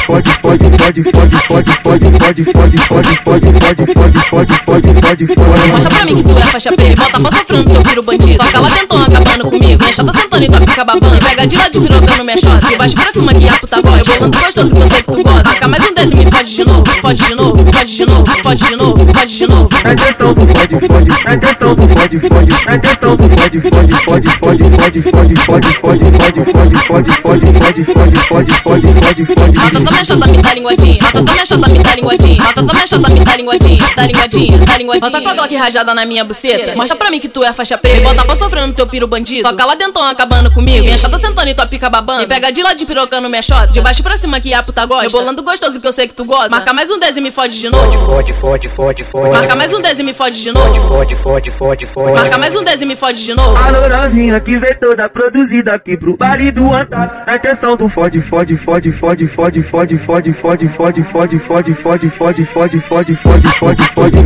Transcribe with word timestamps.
fode, 0.00 0.30
fode, 0.42 0.64
fode, 0.64 1.02
fode, 1.02 1.36
fode, 1.36 1.36
fode, 1.46 1.72
fode, 1.82 2.44
fode, 2.44 2.78
fode, 2.78 2.78
fode, 2.78 4.54
fode, 4.64 4.96
Mostra 5.72 5.90
pra 5.90 6.04
mim 6.04 6.16
que 6.16 6.22
tu 6.22 6.30
é 6.30 6.40
faixa 6.50 6.72
preta. 6.72 7.02
Bota 7.02 7.20
pra 7.20 7.38
sofrendo 7.38 7.68
no 7.68 7.74
teu 7.74 7.82
piro 7.82 8.02
bandido. 8.02 8.42
Só 8.42 8.50
cala 8.50 8.68
dentão 8.68 9.02
acabando 9.02 9.44
comigo. 9.50 9.82
Minha 9.82 9.92
chata 9.92 10.12
sentando 10.12 10.44
e 10.44 10.48
tua 10.48 10.60
pica 10.60 10.84
babando. 10.84 11.18
Pega 11.18 11.46
de 11.46 11.56
lá 11.56 11.68
de 11.68 11.80
pirocando 11.80 12.24
minha 12.24 12.36
shot. 12.36 12.66
De 12.66 12.76
baixo 12.76 12.94
pra 12.96 13.12
cima 13.12 13.34
que 13.34 13.48
a 13.48 13.52
puta 13.54 13.80
gosta. 13.80 14.12
Rebolando 14.12 14.38
gostoso 14.38 14.74
que 14.74 14.82
eu 14.82 14.88
sei 14.88 15.02
que 15.02 15.12
tu 15.12 15.22
gosta. 15.22 15.42
Marca 15.44 15.68
mais 15.68 15.82
um 15.82 15.94
10 15.94 16.12
e 16.12 16.16
me 16.16 16.30
fode 16.30 16.54
de 16.54 16.64
novo. 16.64 16.86
Fode 16.86 17.22
de 17.26 17.34
novo, 17.34 17.72
fode 17.72 17.96
de 17.96 18.06
novo, 18.06 18.26
fode 18.42 18.66
de 18.66 18.76
novo, 18.76 19.14
fode 19.14 19.36
de 19.36 19.46
novo. 19.46 19.68
Na 19.84 19.92
intenção 19.92 20.34
do 20.34 20.46
fode, 20.46 20.74
fode, 20.80 21.24
na 21.24 21.34
intenção 21.34 21.74
do 21.74 21.88
fode, 21.88 22.20
fode, 22.20 23.35
fode, 23.46 23.60
fode, 23.60 23.94
fode, 23.94 24.28
fode, 24.28 24.62
fode, 24.68 25.02
fode, 25.02 25.36
fode, 25.36 25.66
fode, 25.74 26.04
fode, 26.04 26.46
fode, 26.86 27.10
fode, 27.12 27.12
fode, 27.14 27.44
fode, 27.44 27.54
fode, 27.54 28.16
fode, 28.16 28.16
fode, 28.16 28.52
fode, 28.62 29.24
fode. 29.24 29.56
Mata 29.56 29.84
tua 29.84 30.04
chata, 30.04 30.26
me 30.26 30.42
dá 30.42 30.54
linguadinha. 30.54 30.98
Mata 31.02 31.22
tua 31.22 31.46
chata, 31.46 31.68
me 31.68 31.78
dá 31.78 31.94
linguadinha. 31.94 32.42
Mata 32.42 32.62
tua 32.64 32.86
chata, 32.86 33.08
me 33.08 33.20
dá 33.24 33.36
linguadinha. 33.36 33.85
Com 34.36 35.28
a 35.28 35.34
Glock 35.34 35.54
rajada 35.56 35.94
na 35.94 36.04
minha 36.04 36.24
buceta. 36.24 36.74
Mostra 36.76 36.96
pra 36.96 37.10
mim 37.10 37.18
que 37.18 37.28
tu 37.28 37.42
é 37.42 37.52
faixa 37.52 37.78
preta. 37.78 37.96
Me 37.96 38.02
bota 38.02 38.24
pra 38.24 38.36
sofrendo 38.36 38.68
no 38.68 38.72
teu 38.74 38.86
piro 38.86 39.06
bandido. 39.06 39.42
Só 39.42 39.54
cala 39.54 39.74
dentão 39.76 40.02
acabando 40.02 40.50
comigo. 40.50 40.84
Minha 40.84 40.98
chata 40.98 41.18
sentando 41.18 41.48
e 41.48 41.54
tua 41.54 41.66
pica 41.66 41.88
babando. 41.88 42.20
Me 42.20 42.26
pega 42.26 42.52
de 42.52 42.62
lá 42.62 42.74
de 42.74 42.84
pirocando 42.84 43.28
minha 43.28 43.42
shot. 43.42 43.72
De 43.72 43.80
baixo 43.80 44.02
pra 44.02 44.16
cima 44.16 44.38
que 44.40 44.52
a 44.52 44.62
puta 44.62 44.84
gosta. 44.84 45.04
Rebolando 45.04 45.42
gostoso 45.42 45.80
que 45.80 45.86
eu 45.86 45.92
sei 45.92 46.08
que 46.08 46.14
tu 46.14 46.24
gosta. 46.24 46.50
Marca 46.50 46.72
mais 46.72 46.90
um 46.90 46.98
10 46.98 47.16
e 47.16 47.20
me 47.20 47.30
fode 47.30 47.58
de 47.58 47.68
novo. 47.70 48.06
Fode, 48.06 48.32
fode, 48.34 48.68
fode, 48.68 49.04
fode. 49.04 49.30
Marca 49.30 49.56
mais 49.56 49.72
um 49.72 49.80
10 49.80 49.98
e 49.98 50.02
me 50.02 50.12
fode 50.12 50.42
de 50.42 50.52
novo. 50.52 50.88
Fode, 50.88 51.16
fode, 51.16 51.50
fode, 51.50 51.86
fode. 51.86 52.12
Marca 52.12 52.38
mais 52.38 52.54
um 52.54 52.62
10 52.62 52.82
e 52.82 52.84
me 52.84 52.96
fode 52.96 53.24
de 53.24 53.34
novo. 53.34 53.56
Alô 53.56 53.88
novinha 53.88 54.40
que 54.40 54.58
vem 54.58 54.74
toda 54.74 55.08
produzida 55.08 55.72
aqui 55.74 55.96
pro 55.96 56.16
baile 56.16 56.50
do 56.50 56.72
Antártico. 56.72 57.22
Na 57.26 57.36
intenção 57.36 57.76
do 57.76 57.88
fode, 57.88 58.20
fode, 58.20 58.56
fode, 58.56 58.92
fode, 58.92 59.26
fode, 59.28 59.62
fode, 59.62 59.98
fode, 59.98 60.32
fode, 60.34 60.68
fode, 60.74 61.02
fode, 61.04 61.04
fode, 61.04 61.38
fode, 61.44 61.74
fode, 61.74 61.74
fode, 61.74 62.44
fode, 62.44 62.80
fode, 62.80 63.16
fode, 63.16 63.16
fode, 63.16 63.82
fode, 63.94 64.25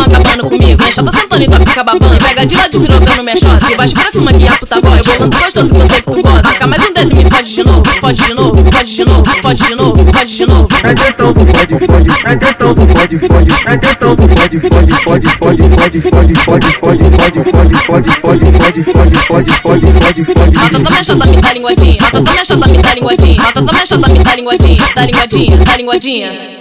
e 1.43 1.47
tua 1.47 1.59
pica 1.59 1.83
babando. 1.83 2.17
Pega 2.23 2.45
de 2.45 2.55
lá 2.55 2.67
de 2.67 2.79
pirocando 2.79 3.23
minha. 3.23 3.35
De 3.35 3.75
baixo 3.75 3.95
pra 3.95 4.11
cima 4.11 4.33
que 4.33 4.47
a 4.47 4.51
puta 4.57 4.81
gosta. 4.81 5.11
Rebolando 5.11 5.37
gostoso 5.37 5.69
que 5.69 5.77
eu 5.77 5.87
sei 5.87 6.01
que 6.01 6.11
tu 6.11 6.21
gosta. 6.21 6.41
Marca 6.43 6.67
mais 6.67 6.81
um 6.83 6.93
10 6.93 7.11
e 7.11 7.15
me 7.15 7.29
fode 7.29 7.53
de 7.53 7.63
novo. 7.63 7.83
Fode 7.99 8.25
de 8.25 8.33
novo, 8.33 8.71
fode 8.71 8.95
de 8.95 9.05
novo, 9.05 9.25
fode 9.41 9.65
de 9.65 9.75
novo, 9.75 10.13
fode 10.13 10.35
de 10.35 10.45
novo. 10.45 10.67
Na 10.83 10.91
intenção 10.91 11.33
do 11.33 11.45
fode, 11.45 11.73
intenção 11.73 12.73
do 12.73 12.87
fode, 12.87 13.19
fode, 13.19 13.65
na 13.65 13.73
intenção 13.75 14.15
do 14.15 14.27
fode, 14.27 14.59
fode, 15.01 15.27
fode, 15.37 15.61
fode, 15.61 16.01
fode, 16.01 16.01
fode, 16.01 16.33
fode, 16.35 16.63
fode, 16.73 17.03
fode, 17.03 17.79
fode, 17.81 17.81
fode, 17.81 18.11
fode, 18.11 18.11
fode, 18.11 18.83
fode, 18.83 19.19
fode, 19.21 19.51
fode, 19.51 19.91
fode, 19.91 20.25
fode. 20.25 20.55
Mata 20.55 20.79
tua 20.79 21.03
chata, 21.03 21.25
me 21.25 21.37
dá 21.37 21.53
linguadinha. 21.53 21.97
Mata 22.01 22.21
tua 22.21 22.45
chata, 22.45 22.67
me 22.67 22.77
dá 22.77 22.93
linguadinha. 22.93 23.37
Mata 23.37 23.61
tua 23.61 23.85
chata, 23.85 24.09
me 24.09 24.19
dá 24.19 24.35
linguadinha. 24.35 24.83
Dá 24.95 25.05
linguadinha, 25.05 25.57
dá 25.57 25.77
linguadinha. 25.77 26.60